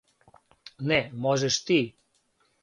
[0.79, 1.79] Не, можеш ти.